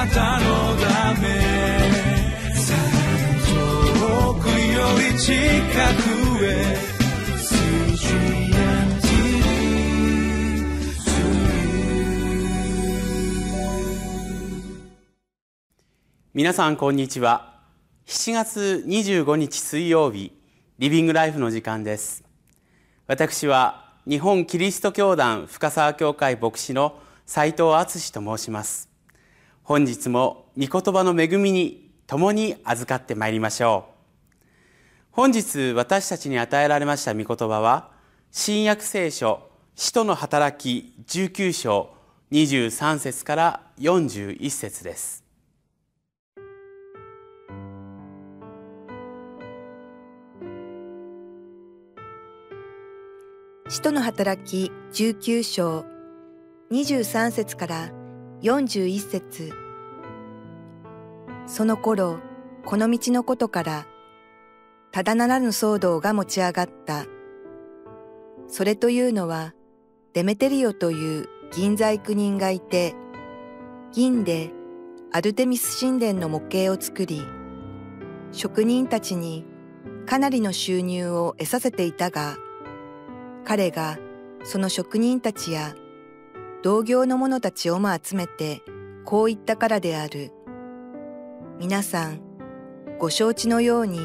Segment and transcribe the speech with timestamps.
[0.00, 1.28] なたのため。
[3.46, 5.34] 遠くより近
[6.38, 6.48] くへ。
[16.32, 17.60] 皆さんこんにちは。
[18.06, 20.32] 7月25日水曜日
[20.78, 22.24] リビングライフの時間です。
[23.06, 28.89] 私は日本キリスト教団深沢教会牧師の斉藤敦と申します。
[29.62, 33.90] 本日も御言葉の恵みに共に預かってまいりましょう。
[35.12, 37.90] 本日私たちに与えられました御言葉は
[38.30, 41.90] 新約聖書使徒の働き19章
[42.32, 45.24] 23節から41節です。
[53.68, 55.84] 使徒の働き19章
[56.72, 57.99] 23節から
[58.42, 59.52] 41節
[61.46, 62.18] その頃、
[62.64, 63.86] この道のことから、
[64.92, 67.04] ただならぬ騒動が持ち上がった。
[68.48, 69.54] それというのは、
[70.14, 72.94] デメテリオという銀細工人がいて、
[73.92, 74.50] 銀で
[75.12, 77.22] アルテミス神殿の模型を作り、
[78.32, 79.44] 職人たちに
[80.06, 82.36] かなりの収入を得させていたが、
[83.44, 83.98] 彼が
[84.44, 85.74] その職人たちや
[86.62, 88.62] 同業の者たちをも集めて
[89.06, 90.30] こう言ったからである。
[91.58, 92.20] 皆さん、
[92.98, 93.98] ご承知のように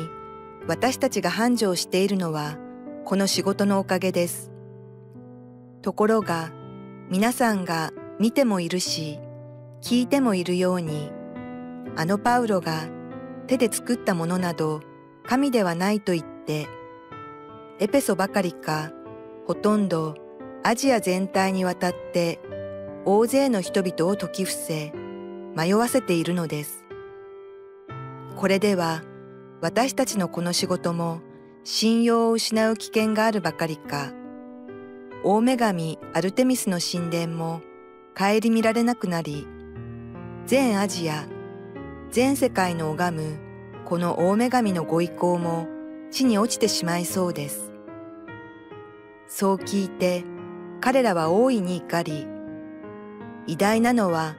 [0.65, 2.57] 私たちが繁盛しているのは
[3.03, 4.51] この仕事のおかげです。
[5.81, 6.51] ところが
[7.09, 9.19] 皆さんが見てもいるし
[9.81, 11.11] 聞いてもいるように
[11.97, 12.87] あのパウロが
[13.47, 14.81] 手で作ったものなど
[15.25, 16.67] 神ではないと言って
[17.79, 18.91] エペソばかりか
[19.45, 20.15] ほとんど
[20.67, 22.39] アジア全体にわたって
[23.05, 24.91] 大勢の人々を説き伏せ
[25.55, 26.85] 迷わせているのです。
[28.35, 29.03] これでは
[29.61, 31.21] 私たちのこの仕事も
[31.63, 34.11] 信用を失う危険があるばかりか、
[35.23, 37.61] 大女神アルテミスの神殿も
[38.17, 39.45] 顧みられなくなり、
[40.47, 41.27] 全アジア、
[42.09, 43.37] 全世界の拝む
[43.85, 45.67] この大女神のご意向も
[46.09, 47.71] 地に落ちてしまいそうです。
[49.27, 50.23] そう聞いて
[50.81, 52.27] 彼らは大いに怒り、
[53.47, 54.35] 偉大なのは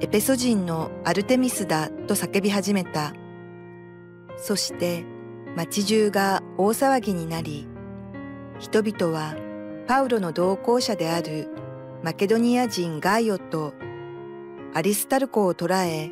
[0.00, 3.12] エペソ人のアルテミスだと叫び始めた。
[4.36, 5.04] そして
[5.56, 7.66] 町中が大騒ぎになり、
[8.58, 9.34] 人々は
[9.86, 11.48] パウロの同行者である
[12.02, 13.72] マケドニア人ガイオと
[14.74, 16.10] アリスタルコを捕らえ、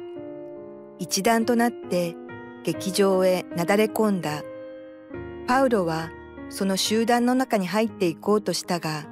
[0.98, 2.16] 一団となって
[2.62, 4.42] 劇場へなだれ込んだ。
[5.46, 6.10] パウロは
[6.48, 9.04] その集団の中に入っていこうとしたが、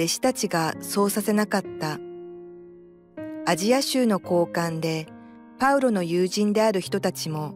[0.00, 1.98] 弟子たちがそうさせなかった。
[3.44, 5.06] アジア州の交換で
[5.58, 7.54] パウロの友人である人たちも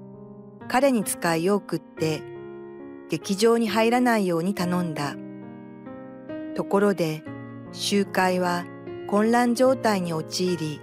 [0.69, 2.23] 彼に使いを送って
[3.09, 5.17] 劇場に入らないように頼んだ。
[6.55, 7.23] ところで
[7.73, 8.67] 集会は
[9.09, 10.83] 混乱状態に陥り、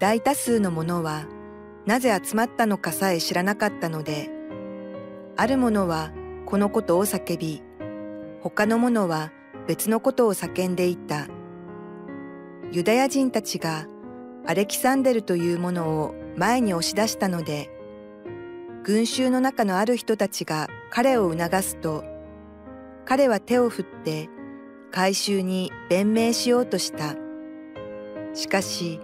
[0.00, 1.26] 大多数の者は
[1.86, 4.28] なぜ集まったのかさえ知らなかったので、
[5.36, 6.10] ある者は
[6.44, 7.62] このことを叫び、
[8.40, 9.30] 他の者は
[9.66, 11.26] 別のことを叫んでいた。
[12.72, 13.86] ユダヤ人たちが
[14.46, 17.70] アレキサンデルというものを前に押し出したので、
[18.84, 22.04] 群衆の中のある人たちが彼を促すと、
[23.04, 24.28] 彼は手を振って
[24.90, 27.16] 回収に弁明しようとした。
[28.34, 29.00] しかし、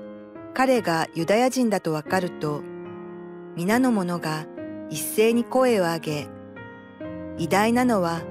[0.55, 2.63] 彼がユダヤ人だとわかると、
[3.57, 4.47] 皆の者が
[4.89, 6.29] 一斉に声を上げ、
[7.39, 8.23] 偉大なのは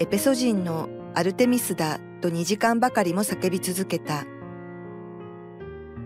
[0.00, 4.24] エペソ人のアルテミスだと2時間ばかりも叫び続けた。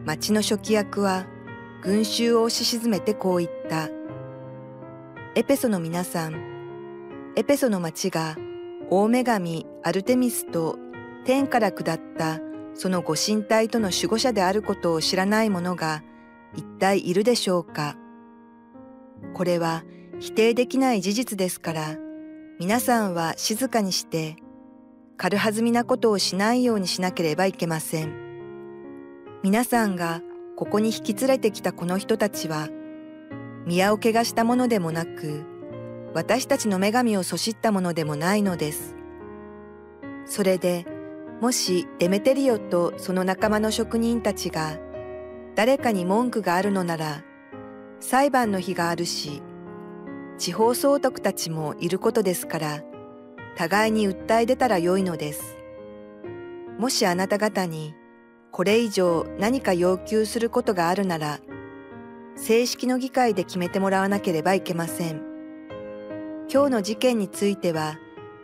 [0.07, 1.27] 町の初期役は
[1.83, 3.91] 群衆を押し沈めてこう言った。
[5.35, 8.39] エペソの皆さん、エペソの町が
[8.89, 10.79] 大女神アルテミスと
[11.27, 12.41] 天から下った
[12.73, 16.03] そのご神体との守護者であることを知らない者が
[16.57, 17.99] 一体いるでしょうか。
[19.35, 19.85] これは
[20.21, 21.99] 否定できない事実ですから、
[22.59, 24.37] 皆さんは静かにして
[25.17, 28.13] 軽はずみなことをしないようにしなければいけません。
[29.43, 30.21] 皆さんが
[30.57, 32.69] ここに引き連れてきたこの人たちは
[33.67, 35.45] 宮を汚したものでもなく
[36.15, 38.95] 私たちの女神をそしったものでもないのです。
[40.25, 40.87] それで
[41.41, 44.79] もしデメテリオとその仲間の職人たちが
[45.57, 47.25] 誰かに文句があるのなら
[48.01, 49.43] 裁判の日があるし
[50.39, 52.83] 地方総督たちもいることですから、
[53.57, 55.57] 互いに訴え出たらよいのです。
[56.79, 57.95] もしあなた方に、
[58.51, 61.41] これ以上何か要求することがあるなら、
[62.37, 65.23] 正式の議会で決めてもらわなければいけません。
[66.53, 67.99] 今日の事件については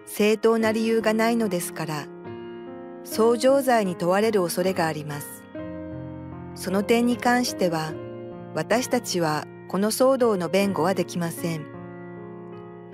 [0.07, 2.07] 正当な理由がないのですから、
[3.05, 5.45] 相乗罪に問われる恐れがあります。
[6.55, 7.93] その点に関しては、
[8.55, 11.67] 私たちはこの騒動の弁護はできません。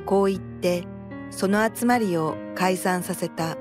[0.07, 0.85] こう言って、
[1.31, 3.56] その集まりを解散させた。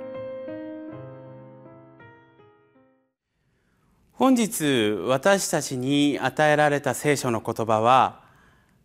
[4.14, 8.22] 本日私たちに与えられた聖書の言葉は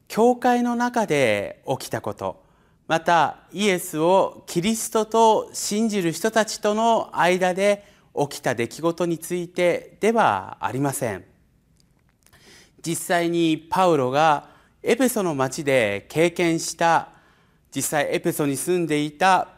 [0.09, 2.43] 教会の中で起きたこと
[2.89, 7.85] またイエスをキリストと信じる人たちとの間で
[8.19, 11.25] 起きた出来事についてではありません
[12.85, 14.49] 実際にパウロが
[14.83, 17.11] エペソの町で経験した
[17.75, 19.49] 実際エペソに住んでいた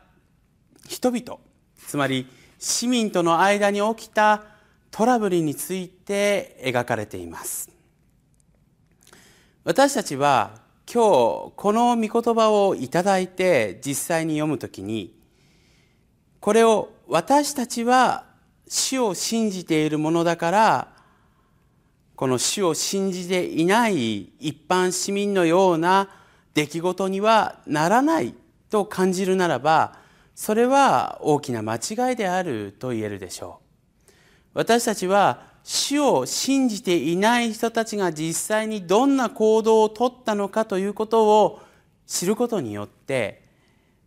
[0.89, 1.39] 人々
[1.87, 2.27] つまり
[2.59, 4.45] 市民との間に起きた
[4.91, 7.71] トラブルについて描かれています。
[9.65, 10.53] 私たちは
[10.93, 15.15] 今日この御言葉をいただいて実際に読むときに
[16.41, 18.25] これを私たちは
[18.67, 20.89] 主を信じているものだから
[22.17, 26.09] この主を信じていない一般市民のような
[26.55, 28.35] 出来事にはならない
[28.71, 29.95] と感じるならば
[30.35, 33.61] それは大きな間違いであると言えるでしょ
[34.07, 34.13] う。
[34.55, 41.61] 私たちは主を信じていない人たちが実際にどんな行動をとったのかということを
[42.07, 43.43] 知ることによって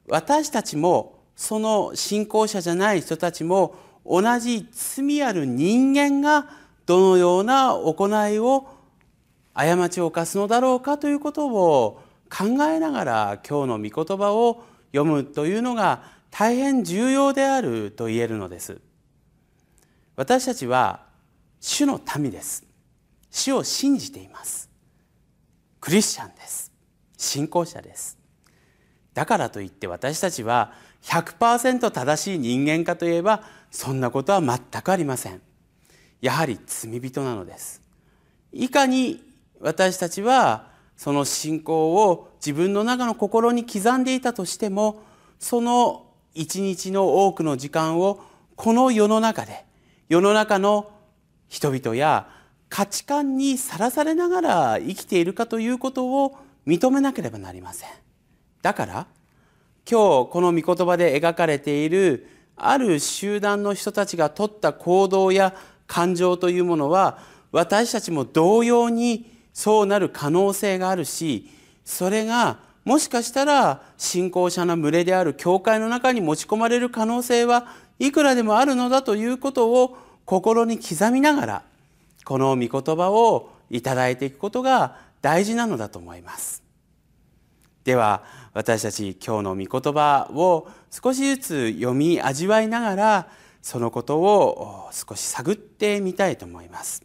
[0.07, 3.75] 私たちもその信仰者じゃない人たちも
[4.06, 6.50] 同じ罪ある人間が
[6.86, 8.68] どのような行いを
[9.54, 12.01] 過ちを犯すのだろうかということを
[12.35, 16.01] 考えながら今日の御言葉を読むというのが
[16.31, 18.81] 大変重要であると言えるのです。
[20.15, 21.01] 私たちは
[21.59, 22.65] 主の民です。
[23.30, 24.68] 主を信じています。
[25.80, 26.71] クリスチャンです。
[27.18, 28.18] 信仰者です。
[29.13, 35.41] だからといって私たちは100%正しい人間かといえばそんなことは全くありません。
[36.19, 37.83] やはり罪人なのです。
[38.51, 39.24] いかに
[39.59, 40.73] 私たちは
[41.04, 45.04] その信仰を自分の中の心に刻んでいたとしても
[45.38, 48.22] その一日の多くの時間を
[48.56, 49.66] この世の中で
[50.08, 50.90] 世の中の
[51.50, 52.30] 人々や
[52.70, 57.90] 価値観にさらされながら生きているかということを認めなければなりません。
[58.62, 59.08] だから
[59.86, 65.54] 今日この御言葉で描かれているある集団の人たちが取った行動や
[65.86, 67.20] 感情というものは
[67.52, 71.50] 私たちも同様にそうなる可能性があるし
[71.86, 77.68] それがもしかしたら信仰者の群れである教会の中に持ち込まれる可能性は
[78.00, 81.64] いくらでもあるのだということを心に刻みながら
[82.26, 86.64] この御言葉をいただいていくことが大事なのだと思います。
[87.84, 88.24] では
[88.54, 93.28] 私たち今日の御言葉を少しずつ読み味わいながら
[93.62, 97.04] そのことを少し探ってみたいと思います。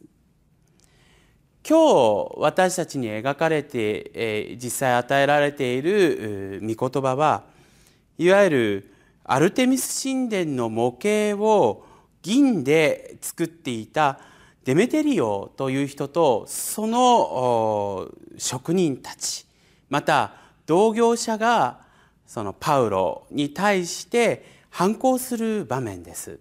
[1.66, 7.44] 今日私たちに描かれて実際与えられている御言葉は
[8.16, 8.94] いわゆる
[9.24, 11.84] アルテミス神殿の模型を
[12.22, 14.18] 銀で作っていた
[14.64, 19.46] デメテリオという人とその職人たち
[19.88, 20.32] また
[20.66, 21.80] 同業者が
[22.26, 26.38] そのパウロに対して反抗する場面です。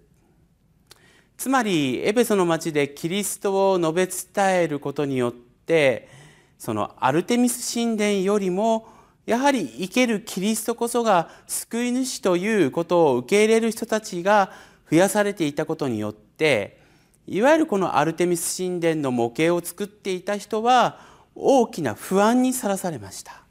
[1.38, 6.10] つまりエペソの町でキリストを述べ伝えることによって
[6.58, 8.88] そのアルテミス神殿よりも
[9.28, 14.52] やはり生けるキリストこそが救い主ということを受け入れる人たちが
[14.90, 16.80] 増やされていたことによって
[17.28, 21.00] いわゆるこのアルテミス神殿の模型を作っていた人は
[21.36, 23.44] 大きな不安にさらされました。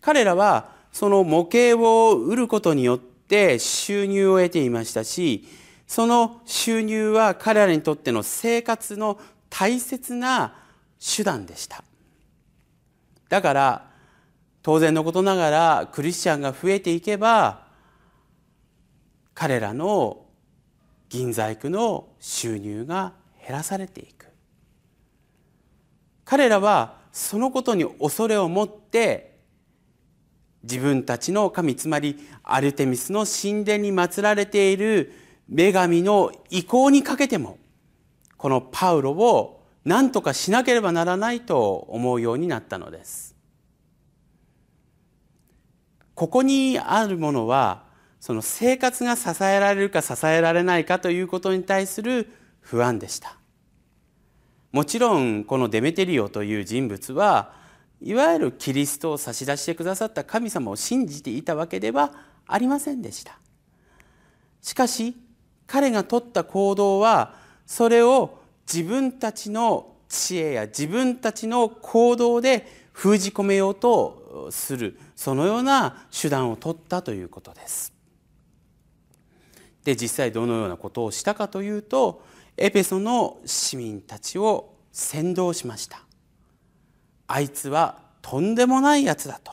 [0.00, 5.48] 彼らはその模型を売ることによって収入を得ていましたし
[5.92, 9.20] その収入は彼らにとっての生活の
[9.50, 10.54] 大切な
[10.98, 11.84] 手段でした。
[13.28, 13.90] だから
[14.62, 17.66] 当然のことながらクリスチャンが増えていけば
[19.34, 20.24] 彼らの
[21.10, 23.12] 銀細工の収入が
[23.46, 24.28] 減らされていく。
[26.24, 29.36] 彼らはそのことに恐れを持って
[30.62, 37.58] 自分たちの神つまりアルテミスの神殿に祀られている女神の意向にかけても
[38.36, 43.34] このパウロを何とかしなければならないと思うようになったのです。
[46.14, 47.84] ここにあるものは
[48.20, 52.30] その生活が支えられるか支えられないかということに対する
[52.60, 53.36] 不安でした。
[54.70, 57.52] もちろんこのデメテリオという人物は
[58.00, 62.12] いわゆるキリストを差し出してくださった神様を信じていたわけでは
[62.46, 63.38] ありませんでした
[64.60, 65.14] しかし
[65.66, 67.34] 彼が取った行動は
[67.66, 68.38] それを
[68.72, 77.92] 自分たちの知恵や自分たちの行動で封じ込めようとするそのような手段を取ったということです。
[79.84, 82.22] で実際どのようなことをしたかというと
[82.56, 86.02] エペソの市民たちを先導しました。
[87.26, 89.52] あいつはとんでもないやつだと。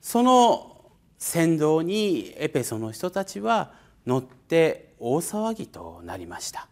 [0.00, 0.75] その
[1.18, 3.72] 先導にエペソの人たちは
[4.06, 6.68] 乗って大騒ぎとなりました。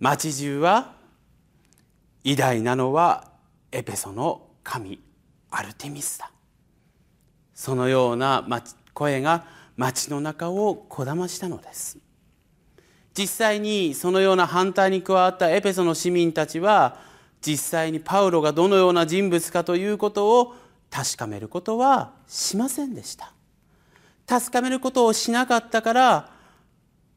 [0.00, 0.94] 町中は
[2.24, 3.30] 偉大なのは
[3.72, 5.00] エペソの神
[5.50, 6.30] アルテミスだ。
[7.54, 8.46] そのような
[8.92, 11.98] 声が町の中をこだましたのです。
[13.16, 16.98] 実際にそのような反対に加わったエペソの市民たちは
[17.40, 20.54] 実際にパウロがどのような人物かということを
[20.90, 23.32] 確かめることはしませんでした。
[24.26, 26.30] 確かめることをしなかったから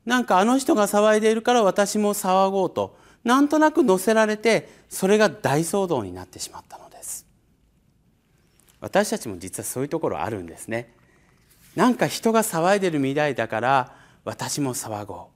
[0.06, 7.26] なんかあの人が騒いでいるから私も騒ごうとなんとなく乗せられてそれが大騒動になってしまったのです。
[8.80, 10.94] 私たちも実はそういうところあるんですね。
[11.76, 15.30] なんか人が騒いでるみたいだから私も騒ご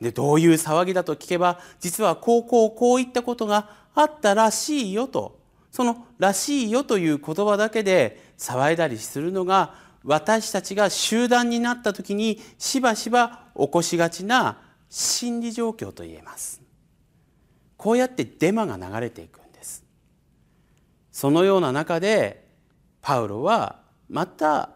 [0.00, 0.04] う。
[0.04, 5.38] でどういう騒ぎだと聞けば実はこうこうこういったことがあったらしいよと。
[5.70, 9.74] その「らしいよ」という言葉だけで騒いだりするのが
[10.04, 16.60] 私たちが集団になった時にしばしば起こしがちな心理状況と言えます。
[17.78, 19.82] こうやってデマが流れていくんです。
[21.10, 22.46] そのような中で
[23.00, 23.80] パウロは
[24.10, 24.70] また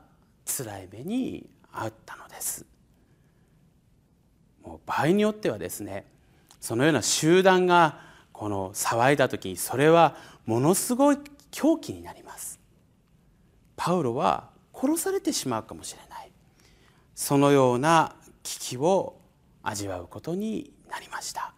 [0.47, 2.65] 辛い目に遭ったのです。
[4.63, 6.07] もう場合によってはですね
[6.59, 8.01] そのような集団が
[8.33, 10.17] この騒いだ時にそれは
[10.47, 11.19] ものすごい
[11.51, 12.59] 狂気になります。
[13.77, 16.31] パウロは殺されてしまうかもしれない。
[17.15, 19.21] そのような危機を
[19.63, 21.53] 味わうことになりました。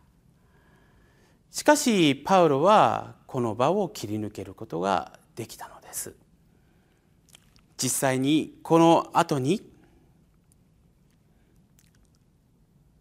[1.50, 6.15] しかしパウロはこの場を切り抜けることができたのです。
[7.77, 9.69] 実際にこの後に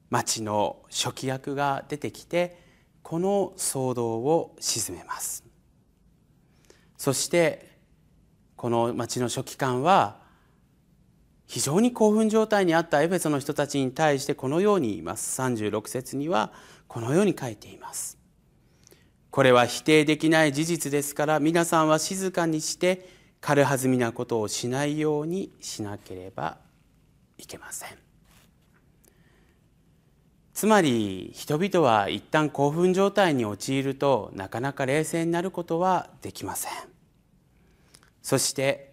[0.09, 2.59] 町の初期役が出てきて
[3.03, 5.43] この騒動を鎮めます。
[6.97, 7.68] そして
[8.59, 10.17] この町の書記官は
[11.45, 15.41] 非常に興奮状態にあったエフェソの人たちに対してこのように言います。
[15.41, 16.51] 36節には
[16.89, 18.17] このように書いています。
[19.31, 23.07] これは否定できない事実ですから皆さんは静かにして
[23.39, 26.57] 軽はずみなことをしないようにしなければ
[27.37, 27.89] いけません。
[30.53, 36.98] つまり人々は一旦興奮状態に陥るとなかなか冷静になることはできません。
[38.29, 38.91] そして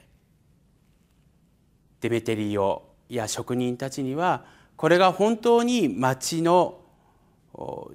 [2.00, 6.80] デメテリオや職人たちにはこれが本当に町の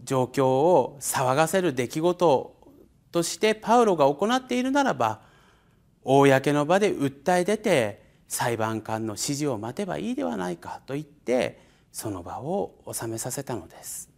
[0.03, 2.55] 状況を騒がせる出来事
[3.11, 5.21] としてパウロが行っているならば
[6.03, 11.59] 公の場で訴え出て裁判官の指示を待てばいいではないかと言って
[11.91, 14.11] その場を収めさせたのです。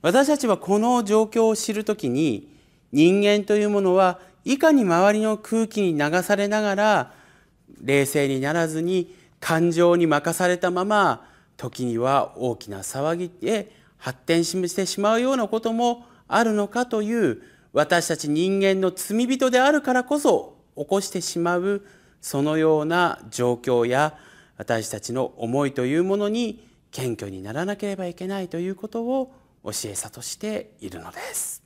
[0.00, 2.54] 私たちはこの状況を知るときに
[2.92, 7.12] 人間というものはいかに周りの空気に流されながら
[7.82, 21.82] 冷静にならずに感情に任されたまま時には大きな騒ぎへ発展してしまうようなこともあるのかという私たち人間の罪人であるからこそ起こしてしまう
[22.20, 24.16] そのような状況や
[24.56, 29.34] 私たちの思いというものに謙虚にならなければいけないということを
[29.64, 31.63] 教えさとしているのです。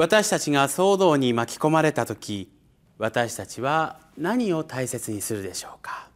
[0.00, 2.50] 私たちが騒動に巻き込まれた時
[2.96, 6.08] 私たちは何を大切にするでしょうか？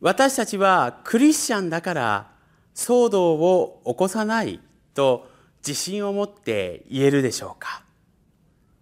[0.00, 2.30] 私たちはクリスチャンだから
[2.76, 4.60] 騒動を起こさない
[4.94, 5.28] と
[5.66, 7.82] 自信を持って言えるでしょうか？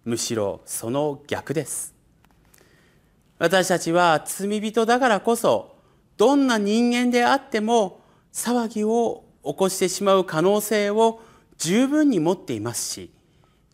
[0.05, 1.95] むしろその逆です。
[3.39, 5.77] 私たちは罪人だからこそ
[6.17, 11.21] どんな人間であっても騒ぎを起こしてしまう可能性を
[11.57, 13.11] 十分に持っていますし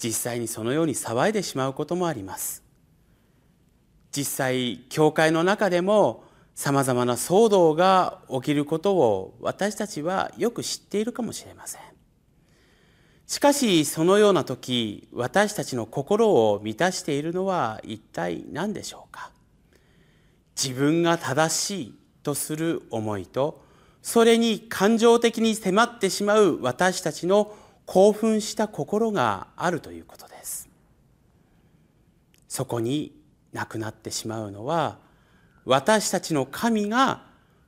[0.04, 2.62] 実際にそのように騒いでしまうこともあります。
[4.12, 11.82] 実際教会の中でもさまざまな騒動が起きることを私たちはよく知っているかもしれません。
[13.26, 19.32] しかしそのような時私たちの心を満たしているのは一体何でしょうか？
[20.62, 23.64] 自分が正しいとする思いと
[24.02, 30.70] それに感情的に迫ってしまう私たちの興奮した心があるということです。
[32.48, 33.16] そこに
[33.52, 34.98] なくなってしまうのは
[35.66, 37.24] 私たちの神が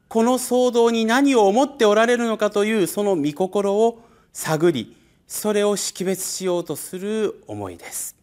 [0.07, 4.95] この騒動に何を思っておられるのかというその御心を探り
[5.27, 8.15] それを識別しようとする思いです。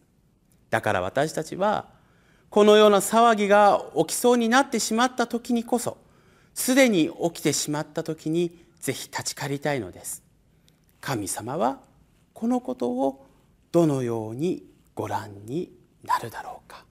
[0.69, 1.87] だから私たちは
[2.49, 5.97] このような騒ぎが起きそうになってしまった時にこそ
[6.53, 10.22] すでに起きてしまった時にぜひ立ち返りたいのです。
[11.05, 11.79] 神様は
[12.33, 13.25] このことを
[13.73, 14.63] どのように
[14.95, 15.69] ご覧に
[16.01, 16.85] なるだろうか？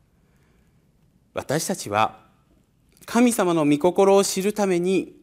[1.32, 2.18] 私たちは
[3.06, 5.16] 神様の御心を知るために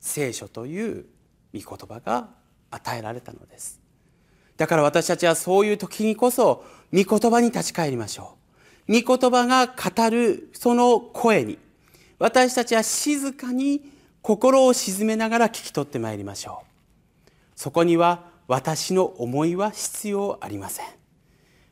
[0.00, 1.04] 聖書という
[1.52, 2.30] 御言葉が
[2.70, 3.78] 与えられたのです。
[4.56, 8.38] だから私たちはそういう時にこそ御言葉に立ち返りましょ
[8.88, 9.02] う。
[9.02, 11.58] 御言葉が語るその声に。
[12.18, 13.82] 私たちは静かに
[14.22, 16.69] 心を鎮めながら聞き取ってまいりましょう。
[17.60, 20.86] そこには私の思いは必要ありません。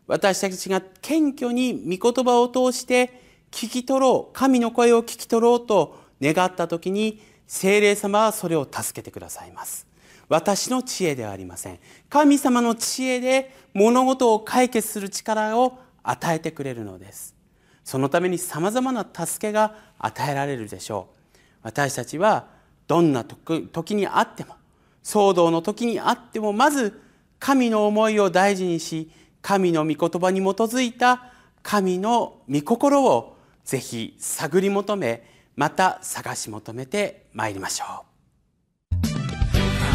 [0.06, 9.86] 私たちが謙虚に御言葉を通して聞き取ろう神の声を聞き取ろうと願った時に精霊様はそれを助けてくださいます。
[10.28, 11.78] 私の知恵ではありません。
[12.10, 17.34] 神様の知恵で物事を解決する力を与えてくれるのです。
[17.82, 21.38] そのためにさまざまな助けが与えられるでしょう。
[21.62, 22.48] 私たちは
[22.86, 24.58] どんな時にあっても
[25.08, 27.00] 騒動の時にあってもまず
[27.38, 29.10] 神の思いを大事にし
[29.40, 33.34] 神の御言葉に基づいた神の御心を
[33.64, 35.24] ぜひ探り求め
[35.56, 37.88] また探し求めてまいりましょう。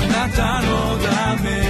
[0.04, 1.62] あなたのため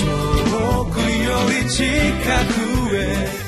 [0.00, 1.82] 遠くより近
[2.88, 3.41] くへ